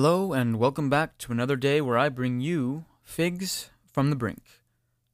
Hello, 0.00 0.32
and 0.32 0.60
welcome 0.60 0.88
back 0.88 1.18
to 1.18 1.32
another 1.32 1.56
day 1.56 1.80
where 1.80 1.98
I 1.98 2.08
bring 2.08 2.38
you 2.38 2.84
figs 3.02 3.70
from 3.84 4.10
the 4.10 4.14
brink. 4.14 4.44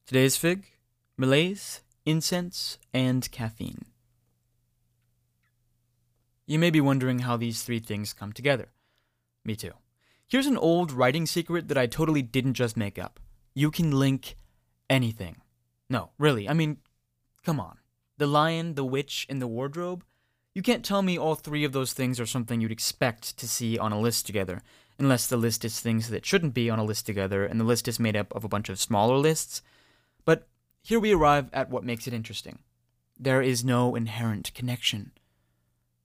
Today's 0.04 0.36
fig 0.36 0.66
malaise, 1.16 1.80
incense, 2.04 2.76
and 2.92 3.30
caffeine. 3.30 3.86
You 6.46 6.58
may 6.58 6.68
be 6.68 6.82
wondering 6.82 7.20
how 7.20 7.38
these 7.38 7.62
three 7.62 7.78
things 7.78 8.12
come 8.12 8.34
together. 8.34 8.72
Me 9.42 9.56
too. 9.56 9.72
Here's 10.28 10.46
an 10.46 10.58
old 10.58 10.92
writing 10.92 11.24
secret 11.24 11.68
that 11.68 11.78
I 11.78 11.86
totally 11.86 12.20
didn't 12.20 12.52
just 12.52 12.76
make 12.76 12.98
up. 12.98 13.18
You 13.54 13.70
can 13.70 13.90
link 13.90 14.36
anything. 14.90 15.40
No, 15.88 16.10
really, 16.18 16.46
I 16.46 16.52
mean, 16.52 16.76
come 17.42 17.58
on. 17.58 17.78
The 18.18 18.26
lion, 18.26 18.74
the 18.74 18.84
witch, 18.84 19.26
and 19.30 19.40
the 19.40 19.48
wardrobe? 19.48 20.04
You 20.54 20.62
can't 20.62 20.84
tell 20.84 21.02
me 21.02 21.18
all 21.18 21.34
three 21.34 21.64
of 21.64 21.72
those 21.72 21.92
things 21.92 22.20
are 22.20 22.26
something 22.26 22.60
you'd 22.60 22.70
expect 22.70 23.36
to 23.38 23.48
see 23.48 23.76
on 23.76 23.90
a 23.90 24.00
list 24.00 24.24
together, 24.24 24.62
unless 25.00 25.26
the 25.26 25.36
list 25.36 25.64
is 25.64 25.80
things 25.80 26.10
that 26.10 26.24
shouldn't 26.24 26.54
be 26.54 26.70
on 26.70 26.78
a 26.78 26.84
list 26.84 27.06
together, 27.06 27.44
and 27.44 27.58
the 27.58 27.64
list 27.64 27.88
is 27.88 27.98
made 27.98 28.14
up 28.14 28.32
of 28.34 28.44
a 28.44 28.48
bunch 28.48 28.68
of 28.68 28.78
smaller 28.78 29.16
lists. 29.16 29.62
But 30.24 30.46
here 30.82 31.00
we 31.00 31.12
arrive 31.12 31.50
at 31.52 31.70
what 31.70 31.82
makes 31.82 32.06
it 32.06 32.14
interesting. 32.14 32.60
There 33.18 33.42
is 33.42 33.64
no 33.64 33.96
inherent 33.96 34.54
connection. 34.54 35.10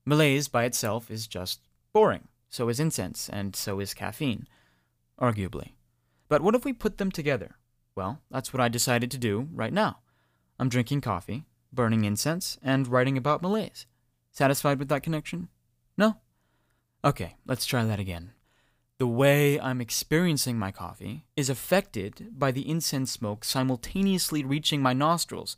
Malaise 0.04 0.48
by 0.48 0.64
itself 0.64 1.10
is 1.12 1.28
just 1.28 1.60
boring. 1.92 2.26
So 2.48 2.68
is 2.68 2.80
incense, 2.80 3.28
and 3.28 3.54
so 3.54 3.78
is 3.78 3.94
caffeine. 3.94 4.48
Arguably. 5.20 5.74
But 6.28 6.40
what 6.42 6.56
if 6.56 6.64
we 6.64 6.72
put 6.72 6.98
them 6.98 7.12
together? 7.12 7.56
Well, 7.94 8.20
that's 8.30 8.52
what 8.52 8.60
I 8.60 8.68
decided 8.68 9.12
to 9.12 9.18
do 9.18 9.48
right 9.52 9.72
now. 9.72 9.98
I'm 10.58 10.68
drinking 10.68 11.02
coffee, 11.02 11.44
burning 11.72 12.04
incense, 12.04 12.58
and 12.60 12.88
writing 12.88 13.16
about 13.16 13.42
malaise. 13.42 13.86
Satisfied 14.30 14.78
with 14.78 14.88
that 14.88 15.02
connection? 15.02 15.48
No? 15.96 16.16
Okay, 17.04 17.36
let's 17.46 17.66
try 17.66 17.84
that 17.84 18.00
again. 18.00 18.32
The 18.98 19.06
way 19.06 19.58
I'm 19.58 19.80
experiencing 19.80 20.58
my 20.58 20.70
coffee 20.70 21.24
is 21.34 21.48
affected 21.48 22.28
by 22.38 22.50
the 22.50 22.68
incense 22.68 23.10
smoke 23.10 23.44
simultaneously 23.44 24.44
reaching 24.44 24.82
my 24.82 24.92
nostrils, 24.92 25.56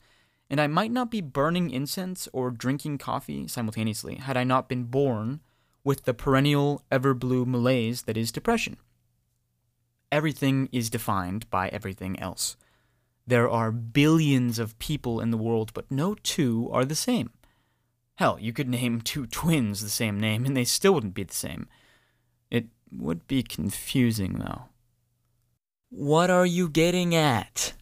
and 0.49 0.61
I 0.61 0.69
might 0.69 0.93
not 0.93 1.11
be 1.11 1.21
burning 1.21 1.71
incense 1.71 2.29
or 2.33 2.53
drinking 2.53 2.99
coffee 2.99 3.49
simultaneously 3.49 4.17
had 4.17 4.37
I 4.37 4.45
not 4.45 4.69
been 4.69 4.85
born 4.85 5.41
with 5.83 6.05
the 6.05 6.15
perennial 6.15 6.85
ever 6.91 7.15
blue 7.15 7.45
malaise 7.45 8.03
that 8.03 8.17
is 8.17 8.31
depression. 8.31 8.77
Everything 10.13 10.69
is 10.71 10.91
defined 10.91 11.51
by 11.51 11.69
everything 11.69 12.21
else. 12.21 12.57
There 13.27 13.49
are 13.49 13.73
billions 13.73 14.59
of 14.59 14.79
people 14.79 15.21
in 15.21 15.31
the 15.31 15.37
world, 15.37 15.73
but 15.75 15.91
no 15.91 16.15
two 16.15 16.69
are 16.73 16.85
the 16.85 16.95
same. 16.95 17.31
Hell, 18.23 18.39
you 18.41 18.53
could 18.53 18.69
name 18.69 19.01
two 19.01 19.27
twins 19.27 19.81
the 19.81 19.89
same 19.89 20.21
name 20.21 20.45
and 20.45 20.57
they 20.57 20.63
still 20.63 20.95
wouldn't 20.95 21.13
be 21.13 21.25
the 21.25 21.35
same. 21.35 21.67
It 22.53 22.67
would 22.93 23.27
be 23.27 23.43
confusing, 23.43 24.35
though. 24.35 24.67
What 25.91 26.31
are 26.31 26.47
you 26.47 26.69
getting 26.69 27.17
at? 27.17 27.73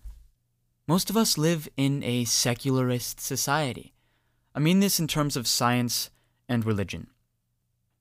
Most 0.88 1.10
of 1.10 1.16
us 1.18 1.36
live 1.36 1.68
in 1.76 2.02
a 2.02 2.24
secularist 2.24 3.20
society. 3.20 3.92
I 4.54 4.60
mean 4.60 4.80
this 4.80 4.98
in 4.98 5.06
terms 5.06 5.36
of 5.36 5.46
science 5.46 6.08
and 6.48 6.64
religion. 6.64 7.08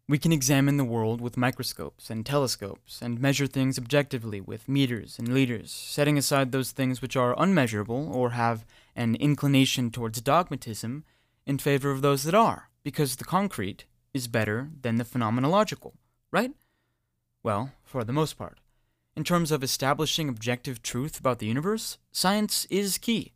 We 0.08 0.18
can 0.18 0.32
examine 0.32 0.78
the 0.78 0.86
world 0.86 1.20
with 1.20 1.36
microscopes 1.36 2.10
and 2.10 2.26
telescopes 2.26 3.02
and 3.02 3.20
measure 3.20 3.48
things 3.48 3.78
objectively 3.78 4.40
with 4.40 4.70
meters 4.70 5.20
and 5.20 5.34
liters, 5.34 5.72
setting 5.72 6.18
aside 6.18 6.54
those 6.54 6.72
things 6.72 7.02
which 7.02 7.18
are 7.18 7.38
unmeasurable 7.38 8.10
or 8.14 8.30
have 8.30 8.66
an 8.96 9.16
inclination 9.16 9.92
towards 9.92 10.22
dogmatism 10.22 11.04
in 11.46 11.58
favor 11.58 11.92
of 11.92 12.02
those 12.02 12.24
that 12.24 12.36
are, 12.36 12.70
because 12.84 13.16
the 13.16 13.26
concrete 13.26 13.86
is 14.14 14.28
better 14.28 14.70
than 14.82 14.98
the 14.98 15.04
phenomenological, 15.04 15.94
right? 16.32 16.52
Well, 17.44 17.72
for 17.84 18.04
the 18.04 18.14
most 18.14 18.38
part. 18.38 18.60
In 19.16 19.24
terms 19.24 19.52
of 19.52 19.64
establishing 19.64 20.30
objective 20.30 20.82
truth 20.82 21.20
about 21.20 21.40
the 21.40 21.48
universe, 21.48 21.98
science 22.12 22.66
is 22.70 22.98
key. 22.98 23.34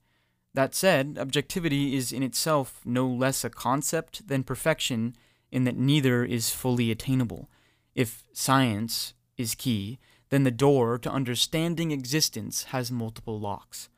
That 0.53 0.75
said, 0.75 1.17
objectivity 1.19 1.95
is 1.95 2.11
in 2.11 2.23
itself 2.23 2.79
no 2.85 3.07
less 3.07 3.43
a 3.43 3.49
concept 3.49 4.27
than 4.27 4.43
perfection 4.43 5.15
in 5.51 5.63
that 5.63 5.77
neither 5.77 6.23
is 6.23 6.51
fully 6.51 6.91
attainable. 6.91 7.49
If 7.95 8.23
science 8.33 9.13
is 9.37 9.55
key, 9.55 9.99
then 10.29 10.43
the 10.43 10.51
door 10.51 10.97
to 10.99 11.11
understanding 11.11 11.91
existence 11.91 12.63
has 12.65 12.91
multiple 12.91 13.39
locks. 13.39 13.89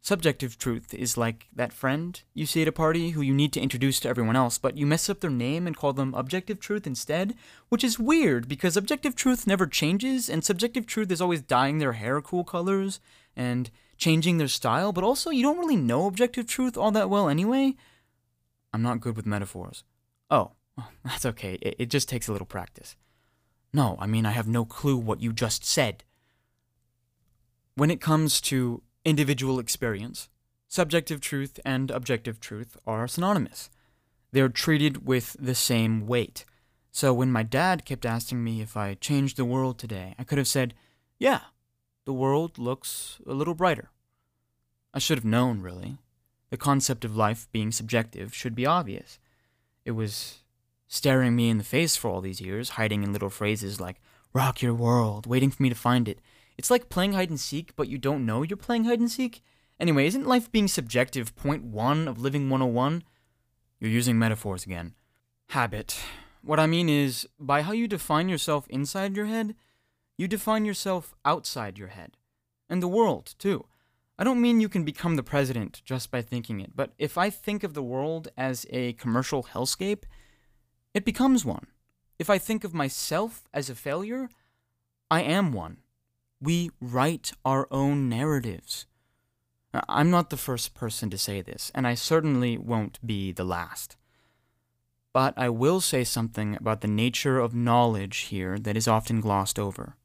Subjective 0.00 0.56
truth 0.56 0.94
is 0.94 1.16
like 1.18 1.48
that 1.54 1.72
friend 1.72 2.22
you 2.32 2.46
see 2.46 2.62
at 2.62 2.68
a 2.68 2.72
party 2.72 3.10
who 3.10 3.20
you 3.20 3.34
need 3.34 3.52
to 3.52 3.60
introduce 3.60 4.00
to 4.00 4.08
everyone 4.08 4.36
else, 4.36 4.56
but 4.56 4.76
you 4.76 4.86
mess 4.86 5.10
up 5.10 5.20
their 5.20 5.30
name 5.30 5.66
and 5.66 5.76
call 5.76 5.92
them 5.92 6.14
objective 6.14 6.60
truth 6.60 6.86
instead, 6.86 7.34
which 7.68 7.84
is 7.84 7.98
weird 7.98 8.48
because 8.48 8.76
objective 8.76 9.14
truth 9.14 9.46
never 9.46 9.66
changes, 9.66 10.30
and 10.30 10.44
subjective 10.44 10.86
truth 10.86 11.10
is 11.10 11.20
always 11.20 11.42
dyeing 11.42 11.78
their 11.78 11.94
hair 11.94 12.20
cool 12.20 12.44
colors 12.44 13.00
and 13.36 13.70
changing 13.96 14.38
their 14.38 14.48
style, 14.48 14.92
but 14.92 15.04
also 15.04 15.30
you 15.30 15.42
don't 15.42 15.58
really 15.58 15.76
know 15.76 16.06
objective 16.06 16.46
truth 16.46 16.76
all 16.76 16.92
that 16.92 17.10
well 17.10 17.28
anyway. 17.28 17.74
I'm 18.72 18.82
not 18.82 19.00
good 19.00 19.16
with 19.16 19.26
metaphors. 19.26 19.82
Oh, 20.30 20.52
That's 21.04 21.26
okay. 21.26 21.58
It, 21.60 21.76
it 21.78 21.90
just 21.90 22.08
takes 22.08 22.28
a 22.28 22.32
little 22.32 22.46
practice. 22.46 22.96
No, 23.72 23.96
I 24.00 24.06
mean, 24.06 24.26
I 24.26 24.30
have 24.30 24.48
no 24.48 24.64
clue 24.64 24.96
what 24.96 25.20
you 25.20 25.32
just 25.32 25.64
said. 25.64 26.04
When 27.74 27.90
it 27.90 28.00
comes 28.00 28.40
to 28.42 28.82
individual 29.08 29.58
experience, 29.58 30.28
subjective 30.68 31.20
truth 31.20 31.58
and 31.64 31.90
objective 31.90 32.40
truth 32.40 32.76
are 32.86 33.08
synonymous. 33.08 33.70
They're 34.32 34.48
treated 34.48 35.06
with 35.06 35.36
the 35.38 35.54
same 35.54 36.06
weight. 36.06 36.44
So 36.92 37.14
when 37.14 37.32
my 37.32 37.42
dad 37.42 37.84
kept 37.84 38.04
asking 38.04 38.44
me 38.44 38.60
if 38.60 38.76
I 38.76 38.94
changed 38.94 39.36
the 39.36 39.44
world 39.44 39.78
today, 39.78 40.14
I 40.18 40.24
could 40.24 40.38
have 40.38 40.48
said, 40.48 40.74
Yeah, 41.18 41.40
the 42.04 42.12
world 42.12 42.58
looks 42.58 43.18
a 43.26 43.32
little 43.32 43.54
brighter. 43.54 43.90
I 44.92 44.98
should 44.98 45.18
have 45.18 45.24
known, 45.24 45.60
really. 45.60 45.98
The 46.50 46.56
concept 46.56 47.04
of 47.04 47.16
life 47.16 47.48
being 47.52 47.72
subjective 47.72 48.34
should 48.34 48.54
be 48.54 48.66
obvious. 48.66 49.18
It 49.84 49.92
was 49.92 50.38
staring 50.86 51.36
me 51.36 51.50
in 51.50 51.58
the 51.58 51.64
face 51.64 51.96
for 51.96 52.10
all 52.10 52.20
these 52.20 52.40
years, 52.40 52.70
hiding 52.70 53.02
in 53.02 53.12
little 53.12 53.30
phrases 53.30 53.80
like, 53.80 54.00
rock 54.32 54.62
your 54.62 54.74
world, 54.74 55.26
waiting 55.26 55.50
for 55.50 55.62
me 55.62 55.68
to 55.68 55.74
find 55.74 56.08
it. 56.08 56.20
It's 56.58 56.70
like 56.70 56.90
playing 56.90 57.12
hide 57.12 57.30
and 57.30 57.40
seek, 57.40 57.74
but 57.76 57.88
you 57.88 57.96
don't 57.96 58.26
know 58.26 58.42
you're 58.42 58.56
playing 58.56 58.84
hide 58.84 58.98
and 58.98 59.10
seek. 59.10 59.42
Anyway, 59.78 60.06
isn't 60.08 60.26
life 60.26 60.50
being 60.50 60.66
subjective 60.66 61.36
point 61.36 61.64
one 61.64 62.08
of 62.08 62.20
living 62.20 62.50
101? 62.50 63.04
You're 63.78 63.90
using 63.90 64.18
metaphors 64.18 64.64
again. 64.66 64.94
Habit. 65.50 65.98
What 66.42 66.58
I 66.58 66.66
mean 66.66 66.88
is, 66.88 67.28
by 67.38 67.62
how 67.62 67.72
you 67.72 67.86
define 67.86 68.28
yourself 68.28 68.66
inside 68.68 69.16
your 69.16 69.26
head, 69.26 69.54
you 70.16 70.26
define 70.26 70.64
yourself 70.64 71.14
outside 71.24 71.78
your 71.78 71.88
head. 71.88 72.16
And 72.68 72.82
the 72.82 72.88
world, 72.88 73.34
too. 73.38 73.66
I 74.18 74.24
don't 74.24 74.40
mean 74.40 74.60
you 74.60 74.68
can 74.68 74.84
become 74.84 75.14
the 75.14 75.22
president 75.22 75.80
just 75.84 76.10
by 76.10 76.22
thinking 76.22 76.58
it, 76.58 76.72
but 76.74 76.92
if 76.98 77.16
I 77.16 77.30
think 77.30 77.62
of 77.62 77.74
the 77.74 77.84
world 77.84 78.28
as 78.36 78.66
a 78.70 78.94
commercial 78.94 79.44
hellscape, 79.44 80.02
it 80.92 81.04
becomes 81.04 81.44
one. 81.44 81.68
If 82.18 82.28
I 82.28 82.38
think 82.38 82.64
of 82.64 82.74
myself 82.74 83.44
as 83.54 83.70
a 83.70 83.76
failure, 83.76 84.28
I 85.08 85.22
am 85.22 85.52
one. 85.52 85.78
We 86.40 86.70
write 86.80 87.32
our 87.44 87.66
own 87.70 88.08
narratives. 88.08 88.86
I'm 89.88 90.10
not 90.10 90.30
the 90.30 90.36
first 90.36 90.74
person 90.74 91.10
to 91.10 91.18
say 91.18 91.42
this, 91.42 91.70
and 91.74 91.86
I 91.86 91.94
certainly 91.94 92.56
won't 92.56 93.04
be 93.04 93.32
the 93.32 93.44
last. 93.44 93.96
But 95.12 95.34
I 95.36 95.48
will 95.48 95.80
say 95.80 96.04
something 96.04 96.56
about 96.56 96.80
the 96.80 96.88
nature 96.88 97.38
of 97.38 97.54
knowledge 97.54 98.18
here 98.30 98.58
that 98.58 98.76
is 98.76 98.86
often 98.86 99.20
glossed 99.20 99.58
over. 99.58 99.96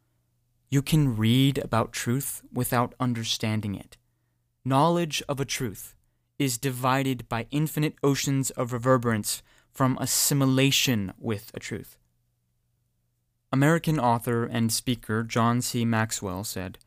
You 0.70 0.82
can 0.82 1.16
read 1.16 1.60
about 1.60 1.94
truth 1.94 2.42
without 2.52 2.96
understanding 3.00 3.76
it. 3.76 3.98
Knowledge 4.66 5.22
of 5.30 5.40
a 5.40 5.46
truth 5.46 5.94
is 6.40 6.58
divided 6.58 7.30
by 7.30 7.48
infinite 7.52 7.96
oceans 8.02 8.50
of 8.52 8.74
reverberance 8.74 9.44
from 9.72 9.98
assimilation 10.00 11.14
with 11.20 11.52
a 11.54 11.60
truth. 11.60 11.98
American 13.54 14.00
author 14.00 14.46
and 14.46 14.74
speaker 14.74 15.22
John 15.22 15.62
C. 15.62 15.86
Maxwell 15.86 16.44
said, 16.44 16.80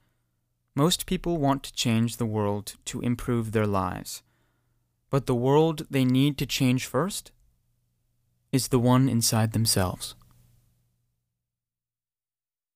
Most 0.74 1.06
people 1.06 1.38
want 1.38 1.62
to 1.62 1.72
change 1.72 2.16
the 2.16 2.26
world 2.26 2.74
to 2.86 3.00
improve 3.02 3.52
their 3.52 3.68
lives, 3.68 4.24
but 5.08 5.26
the 5.26 5.34
world 5.36 5.86
they 5.88 6.04
need 6.04 6.36
to 6.38 6.44
change 6.44 6.84
first 6.84 7.30
is 8.50 8.66
the 8.66 8.80
one 8.80 9.08
inside 9.08 9.52
themselves. 9.52 10.16